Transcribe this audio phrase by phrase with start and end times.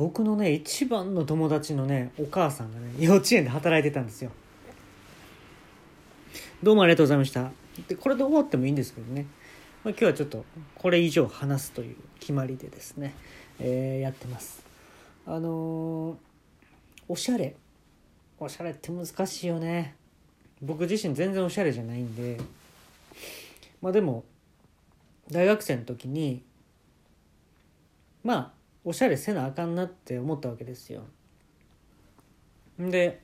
[0.00, 4.30] 僕のね一番の友達のねお母さんがね幼稚園で働いてたんですよ。
[6.62, 7.50] どうもありがとうございました。
[7.86, 9.26] でこれで終わってもいいんですけどね、
[9.84, 13.12] まあ、今日はちょっとこれ以上話すという決まりでですね、
[13.58, 14.64] えーやってます。
[15.26, 16.16] あのー
[17.06, 17.54] おしゃれ。
[18.38, 19.96] おしゃれって難しいよね。
[20.62, 22.40] 僕自身全然おしゃれじゃないんで。
[23.82, 24.24] まあでも
[25.30, 26.42] 大学生の時に
[28.24, 31.02] まあおしゃれせなあかんなって思ったわけですよ。
[32.78, 33.20] で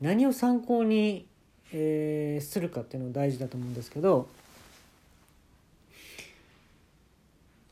[0.00, 1.26] 何を参考に、
[1.72, 4.28] えーするかっていうの大事だと思うんですけど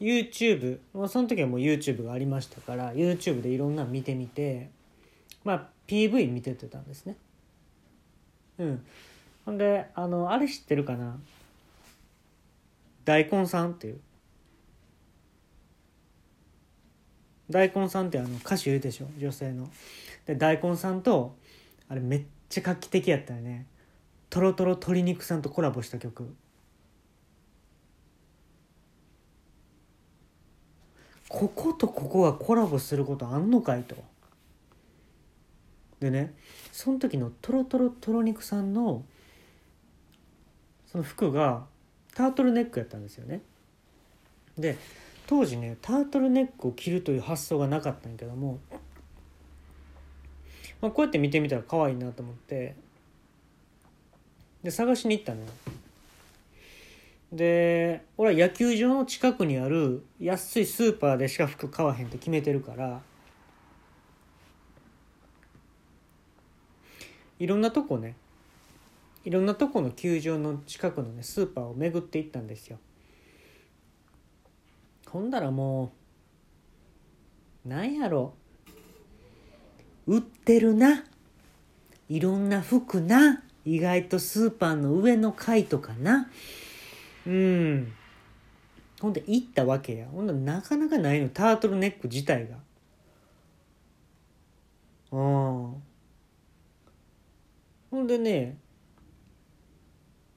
[0.01, 4.69] YouTube まあその時はもう YouTube がありましたから YouTube でいろんなの見てみて
[5.45, 7.17] まあ PV 見ててたんですね。
[8.59, 8.85] うん、
[9.47, 11.17] ほんであのあれ知ってるかな？
[13.05, 14.01] 大根さんっていう
[17.51, 19.07] 大根さんってあの歌手いるでしょ？
[19.19, 19.69] 女性の。
[20.27, 21.35] で大根さんと
[21.89, 23.67] あれめっちゃ画期的やったよね。
[24.31, 26.35] とろとろ鶏肉さんとコラボした曲。
[31.29, 33.97] こことここがコラボすることあんのかいと。
[36.01, 36.35] でね
[36.73, 39.05] その時のとろとろとろ肉さんの
[40.87, 41.65] その服が
[42.15, 43.41] タートルネックやったんですよね。
[44.59, 44.77] で
[45.29, 48.59] 当時ねタートルネックを着るという発想がなかったんやけども、
[50.81, 52.75] まあ、こうやって見てみたら可愛いなと思って
[54.63, 55.47] で探しに行ったのよ。
[57.31, 63.03] で俺は野球場の近くにある安いスーパーでしか服買わへんって決めてるから
[67.39, 68.17] いろんなとこね
[69.27, 72.79] いろんなとこの球場の近くのねスーパーを巡っていったんですよ。
[75.11, 75.93] ほんだらも
[77.67, 78.35] うなんやろ。
[80.07, 81.05] 売ってるな。
[82.09, 83.43] いろんな服な。
[83.65, 86.31] 意外とスーパーの上の階とかな。
[87.27, 87.93] うん。
[89.01, 90.07] ほんで行ったわけや。
[90.07, 91.29] ほんななかなかないの。
[91.29, 92.57] タートルネック自体が。
[95.11, 95.83] うん
[97.91, 98.59] ほんでね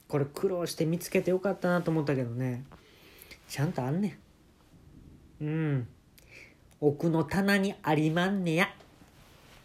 [0.08, 2.64] これ苦労して見つけてよかったなと思ったけどね。
[3.48, 4.21] ちゃんとあんねん。
[5.42, 5.88] うん。
[6.80, 8.68] 奥の棚にありまんねや。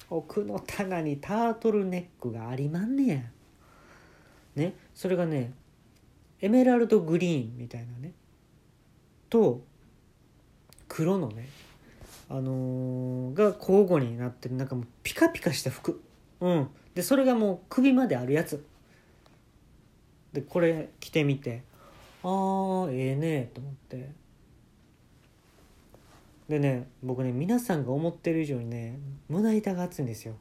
[0.09, 3.21] 奥の棚にタートルネックがありまんねや。
[4.55, 4.73] ね。
[4.95, 5.53] それがね
[6.41, 8.13] エメラルドグリーンみたいなね。
[9.29, 9.61] と
[10.87, 11.47] 黒のね
[12.29, 14.55] あのーが交互になってる。
[14.55, 16.01] なんかもうピカピカした服。
[16.41, 16.67] うん。
[16.95, 18.65] でそれがもう首まであるやつ。
[20.33, 21.61] でこれ着てみて。
[22.23, 24.26] あーええねと思って。
[26.49, 28.97] でね僕ね皆さんが思ってる以上にね
[29.29, 30.35] 胸板が厚いんですよ。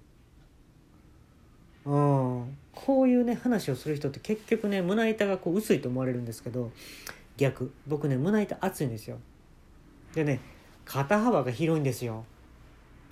[1.84, 2.56] うん。
[2.74, 6.70] こういうね話をする人って結局ね胸板がこう薄いと思われるんですけど
[7.36, 7.72] 逆。
[7.86, 9.18] 僕ね胸板厚いんですよ。
[10.14, 10.40] でね
[10.84, 12.24] 肩幅が広いんですよ。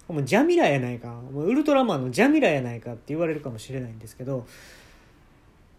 [0.07, 1.09] もうジャミラやないか。
[1.09, 4.47] もうウルトラマンのジャミラやないかって言われるかもしれないんですけど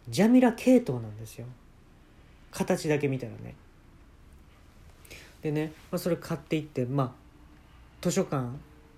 [0.09, 1.45] ジャミラ系統なんですよ。
[2.51, 3.55] 形だけ見たらね。
[5.45, 7.11] でね、まあ、それ買っていってまあ
[8.01, 8.47] 図書館、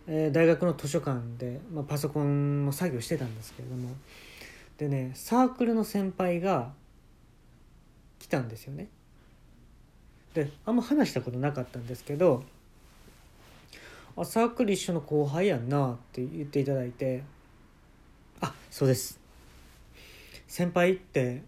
[0.07, 3.93] えー大学の図書館で、まあ、パソコンの作業してたんですけれども。
[4.77, 6.71] でねサークルの先輩が
[8.17, 8.87] 来たんですよね。
[10.35, 12.43] であんま話したことなかったんですけど
[14.15, 17.23] あサークル一緒の後輩やんなって言っていただいて
[18.39, 19.19] あそうです。
[20.47, 21.43] 先輩って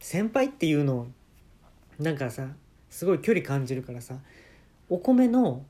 [0.00, 1.06] 先輩っていうの
[1.98, 2.48] なんかさ
[2.94, 4.14] すごい距離感じるからさ
[4.88, 5.64] お米の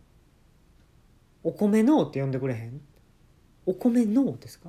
[1.42, 2.82] お米のって呼んでくれへん？
[3.64, 4.68] お米のですか？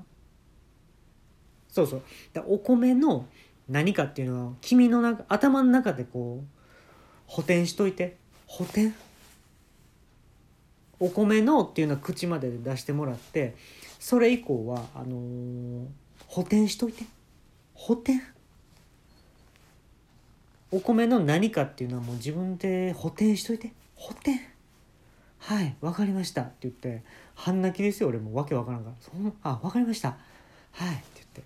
[1.67, 2.01] そうそう。
[2.31, 3.25] だお米の
[3.67, 6.47] 何かっていうのは君の中頭の中でこう
[7.27, 8.15] 補填しといて。
[8.47, 8.93] 補填？
[11.01, 13.57] お米のっていうのは口までで出してもらって
[13.99, 15.85] それ以降はあのー
[16.27, 17.03] 補填しといて。
[17.73, 18.21] 補填？
[20.71, 23.71] お米の何かっていうのはもう自分で補填しといて。
[23.95, 24.37] 補填。
[25.39, 26.41] はいわかりました。
[26.41, 27.03] って言って
[27.35, 28.33] 半泣きですよ俺も。
[28.33, 28.95] わけわからんから。
[28.99, 30.17] そんあわかりました。
[30.71, 31.43] はいって言って。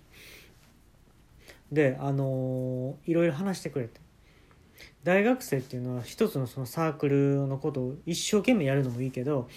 [1.72, 4.00] であのーいろいろ話してくれて。
[5.04, 9.48] 大学生っていうのは一つのそのサークルのことを一生懸命やるのもいいけど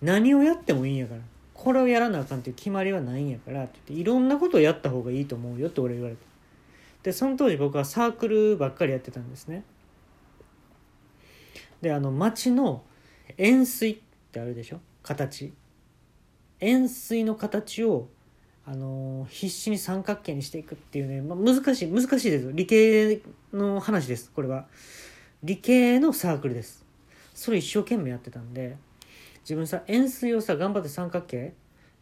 [0.00, 1.20] 何をやってもいいんやから。
[1.54, 6.27] これをやらなあかんっていう決まりはないんやからって言っていろんなことをやった方がいいと思うよって俺言われて。
[7.02, 9.64] でその当時僕はサークルばっかりやってたんですね。
[11.80, 12.82] であの町の
[13.36, 13.98] 円錐っ
[14.32, 14.80] てあるでしょ？
[15.02, 15.52] 形。
[16.60, 18.08] 円錐の形を
[18.66, 23.20] あの必死に三角形にしていくっていうね、まあ、難しい難しいです理系
[23.52, 24.66] の話ですこれは。
[25.42, 26.84] 理系のサークルです。
[27.34, 28.76] それ一生懸命やってたんで
[29.42, 31.54] 自分さ円錐をさ頑張って三角形、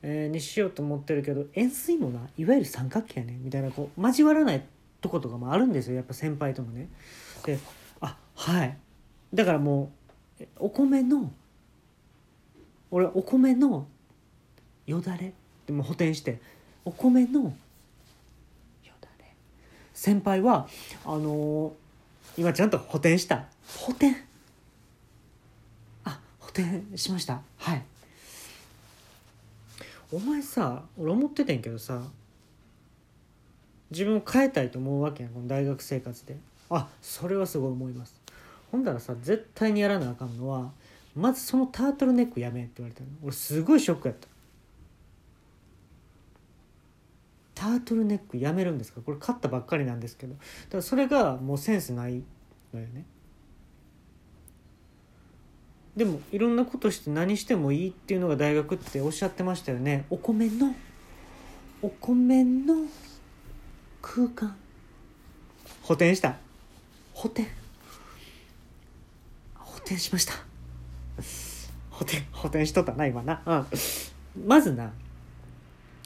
[0.02, 4.64] にしようと思ってるけど円錐もないわゆる三角形やねみたいなこう交わらない
[5.06, 5.96] とことかもあるんですよ。
[5.96, 6.88] やっぱ先輩ともね。
[7.44, 7.58] で
[8.00, 8.76] あはい。
[9.32, 9.92] だからも
[10.40, 11.32] うお米の
[12.90, 13.86] 俺お米の
[14.86, 15.32] よだれ。
[15.66, 16.40] でも補填して
[16.84, 17.52] お米のよ
[19.00, 19.32] だれ。
[19.94, 20.68] 先輩は
[21.04, 23.44] あのー、今ちゃんと補填した。
[23.64, 24.12] 補填。
[26.04, 27.40] あ補填しました。
[27.58, 27.82] はい。
[30.12, 32.02] お前さ俺思っててんけどさ
[33.90, 36.36] 自分を変えたいと思うわけやんこの大学生活で。
[36.70, 38.20] あそれはすごい思います。
[38.72, 40.72] ほんだらさ絶対にやらなあかんのは
[41.14, 43.08] まずそのタートルネックやめって言われたの。
[43.22, 44.28] 俺すごいショックやった。
[47.54, 49.00] タートルネックやめるんですか？
[49.00, 50.34] これ買ったばっかりなんですけど。
[50.68, 52.22] だそれがもうセンスない
[52.74, 53.06] のよね。
[55.96, 60.04] でもいろんなことして何してもいいっていうのが大学っておっしゃってましたよね。
[60.10, 60.74] お米の
[61.80, 62.84] お米の
[64.08, 64.56] 空間。
[65.82, 66.36] 補填した？
[67.12, 67.44] 補填。
[69.58, 70.34] 補填しました。
[71.90, 73.42] 補填補填しとったな今な。
[73.44, 73.54] う
[74.38, 74.46] ん。
[74.46, 74.92] まずな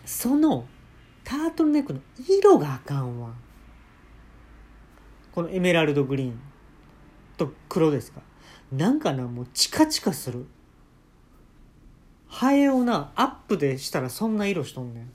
[0.07, 0.65] その
[1.25, 3.35] タートルネックの色があかんわ。
[5.33, 6.41] このエメラルドグリーン
[7.37, 8.23] と黒ですか。
[8.73, 10.47] なんかなもうチカチカする。
[12.29, 15.13] ハエをなアップでしたらそんな色しとんねん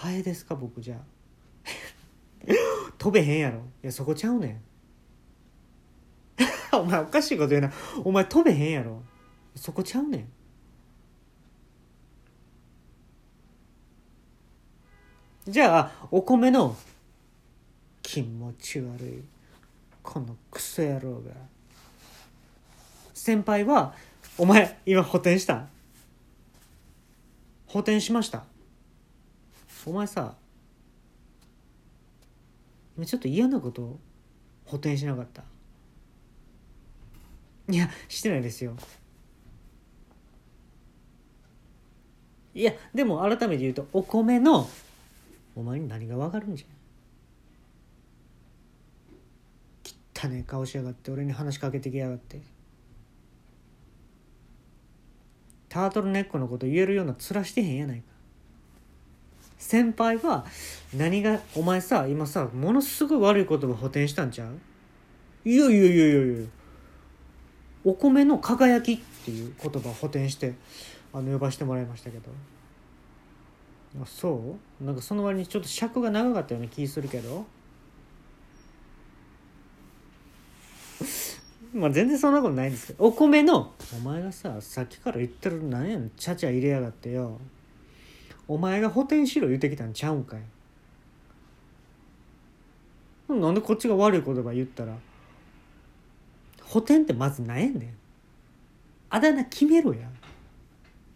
[0.00, 0.96] ハエですか僕じゃ
[2.96, 3.58] 飛べへんやろ。
[3.82, 4.62] いやそこちゃうねん。
[6.72, 7.72] お前おかしいこと言うな。
[8.02, 9.02] お前飛べへんやろ。
[9.54, 10.18] そこちゃうね
[15.46, 15.52] ん。
[15.52, 16.74] じゃあお米の
[18.00, 19.22] 気持ち悪い
[20.02, 21.32] このクソ野郎が。
[23.12, 23.94] 先輩は
[24.38, 25.66] お前今補填した
[27.66, 28.49] 補填しました。
[29.86, 30.34] お前さ
[32.96, 33.98] 今ちょっと嫌なこと
[34.66, 35.42] 補填しなかった？
[37.68, 38.76] いやしてないですよ。
[42.52, 44.68] いやでも改めて言うとお米の
[45.54, 46.66] お前に何が分かるんじゃ？
[50.26, 52.42] 汚ね顔しやがって俺に話しかけてきやがって。
[55.68, 58.04] タートルネックのこと言えるような面してへんやないか。
[59.60, 60.44] 先輩は
[60.96, 64.58] 何がお前さ今さものすごい悪い言葉補填したんちゃう？
[65.48, 66.46] いやいやいやいやいや
[67.84, 70.54] お米の輝きっていう言葉補填して
[71.12, 72.30] あの呼ばしてもらいましたけど。
[74.02, 74.84] あそう？
[74.84, 77.44] なんかその割にちょっと尺が長かったような気するけど。
[81.72, 83.04] まあ全然そんなことないんですけど。
[83.04, 87.38] お米のお前がささっきから言ってる何やねんちゃちゃ入れやがってよ。
[88.50, 90.40] お前が補填しろ言うてきたんちゃうんかい。
[93.32, 94.96] なんでこっちが悪い言葉言ったら
[96.64, 97.94] 補填ってまず何やねん。
[99.08, 100.10] あだ名決めろや。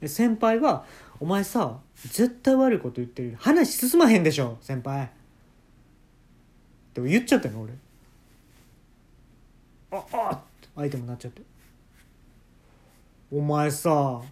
[0.00, 0.84] で先輩は
[1.18, 5.10] お前さ絶対悪いこと言ってる話進まへんでしょ先輩。
[6.94, 7.72] でも言っちゃったよ俺。
[9.90, 10.40] ああ
[10.76, 11.42] 相手もなっちゃって。
[13.32, 14.22] お前さ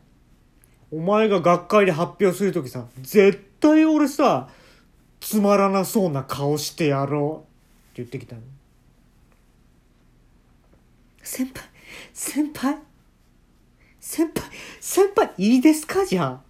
[0.93, 4.49] お前が学会で発表する時さ絶対俺さ
[5.21, 7.93] つまらなそうな顔してやろう。
[7.93, 8.43] って言ってきたの。
[11.23, 11.65] 先輩
[12.13, 12.79] 先輩？
[14.01, 16.41] 先輩先輩いいですかじゃあ？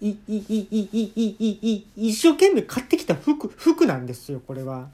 [0.00, 4.88] いいいいいいいい一生懸命買ってきた服服なんですよこれは。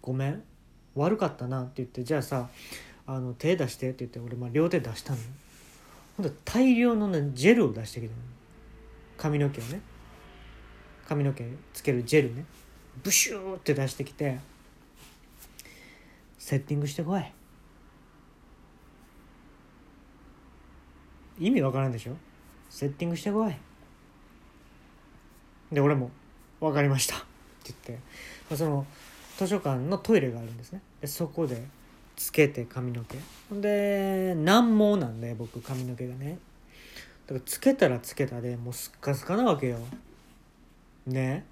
[0.00, 0.42] ごめん。
[0.94, 2.48] 悪かったなって言ってじゃあさ
[3.06, 5.18] あの手出してって言って俺まあ両手出したの。
[6.16, 8.18] ほんと大量のねジェルを出してきたの。
[9.16, 9.80] 髪の毛をね。
[11.08, 12.44] 髪の毛つけるジェルね。
[13.02, 14.38] ブシューって出してきて
[16.38, 17.24] セッティングしてこい。
[21.38, 22.16] 意味わからんでしょ？
[22.68, 23.54] セッティングしてこい。
[25.72, 26.10] で俺も
[26.60, 27.26] 「分かりました」って
[27.64, 28.04] 言って、
[28.50, 28.86] まあ、その
[29.38, 30.80] 図書館のトイレがあるんですね。
[31.00, 31.62] でそこで
[32.16, 33.18] つけて髪の毛。
[33.48, 36.38] ほんで難毛なんで僕髪の毛がね。
[37.26, 39.78] だからつけたらつけたでもうすっかすかなわけよ。
[41.06, 41.44] ね。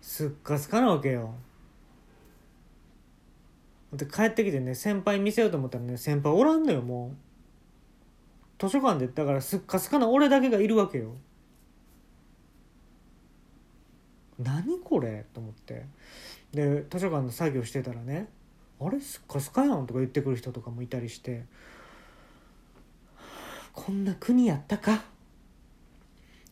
[0.00, 1.34] すっかすかなわけよ。
[3.92, 7.16] で帰ってきてね先輩見せようと思ったらね先輩おらんのよもう。
[8.58, 11.14] 図書館でだからすっかすかな俺だけがいるわけよ。
[14.44, 15.24] 何これ？
[15.32, 15.86] と思って。
[16.52, 18.28] で図書館の作業してたらね
[18.80, 19.00] 「あれ？
[19.00, 21.46] すっかすかやん」とか言ってくる人とかもいたりして
[23.72, 25.02] 「こんな国やったか？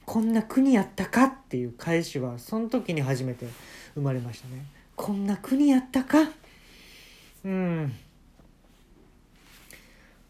[0.05, 3.47] こんな国やったか」っていう返しはその時に初めて
[3.95, 4.65] 生まれましたね。
[4.97, 6.19] こんな国やったか？
[7.45, 7.95] うん。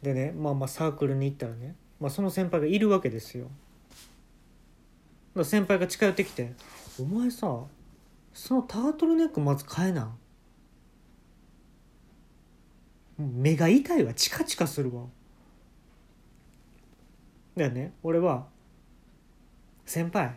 [0.03, 3.49] でねまあまあサークルに行ったらね、まあ、その先輩がいるわけですよ。
[5.45, 6.53] 先輩が近寄ってきて
[6.99, 7.65] 「お前さ
[8.35, 10.15] そのタートルネックまず買えな」
[13.19, 14.15] 目が痛いわ。
[14.15, 15.05] チカチカするわ。
[17.57, 17.93] だよね。
[18.03, 18.49] 俺は
[19.87, 20.35] 「先輩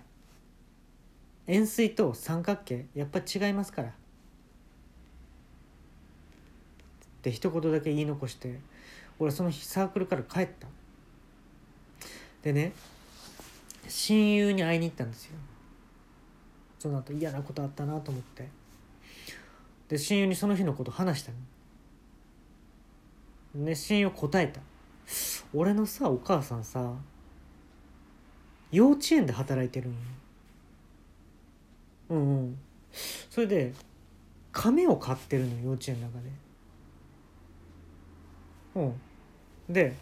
[1.47, 3.93] 円錐と三角形やっぱ違いますから」っ
[7.21, 8.59] て一言だけ言い残して
[9.17, 10.67] 俺その日サークルから帰った。
[12.43, 12.73] でね
[13.87, 15.37] 親友に会いに行ったんですよ。
[16.85, 18.47] その後嫌なことあったなと思って。
[19.89, 21.31] で親友にその日のこと話した
[23.55, 23.65] の。
[23.65, 24.61] ね親友答えた。
[25.51, 26.93] 俺のさお母さんさ
[28.71, 29.95] 幼稚園で働いてるん
[32.09, 32.57] うんうん。
[33.31, 33.73] それで
[34.51, 36.29] 亀を飼ってるの幼稚園の中で。
[38.75, 38.81] う
[39.71, 39.73] ん。
[39.73, 39.95] で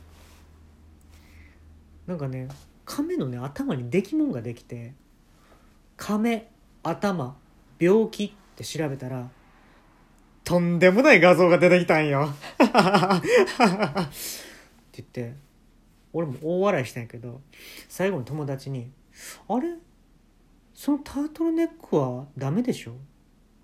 [2.08, 2.50] なんかね
[2.84, 4.94] 亀のね頭にできもんができて
[5.96, 6.50] 亀。
[6.84, 7.36] 頭
[7.80, 9.30] 病気って調べたら
[10.44, 13.22] とんでもない画像が出てきたんよ っ
[14.92, 15.36] て言って
[16.12, 17.42] 俺も大笑いしたんやけど
[17.88, 18.92] 最後に友達に
[19.48, 19.70] 「あれ？
[20.74, 22.96] そのタートルネックはダメでしょ?」